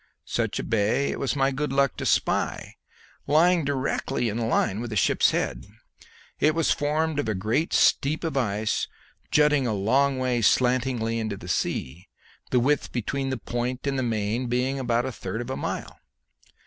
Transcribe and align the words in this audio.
Such 0.25 0.57
a 0.57 0.63
bay 0.63 1.11
it 1.11 1.19
was 1.19 1.35
my 1.35 1.51
good 1.51 1.71
luck 1.71 1.95
to 1.97 2.07
spy, 2.07 2.73
lying 3.27 3.63
directly 3.63 4.29
in 4.29 4.39
a 4.39 4.47
line 4.47 4.81
with 4.81 4.89
the 4.89 4.95
ship's 4.95 5.29
head. 5.29 5.63
It 6.39 6.55
was 6.55 6.71
formed 6.71 7.19
of 7.19 7.29
a 7.29 7.35
great 7.35 7.71
steep 7.71 8.23
of 8.23 8.35
ice 8.35 8.87
jutting 9.29 9.67
a 9.67 9.73
long 9.75 10.17
way 10.17 10.41
slantingly 10.41 11.19
into 11.19 11.37
the 11.37 11.47
sea, 11.47 12.07
the 12.49 12.59
width 12.59 12.91
between 12.91 13.29
the 13.29 13.37
point 13.37 13.85
and 13.85 13.99
the 13.99 14.01
main 14.01 14.47
being 14.47 14.79
about 14.79 15.05
a 15.05 15.11
third 15.11 15.39
of 15.39 15.51
a 15.51 15.55
mile. 15.55 15.99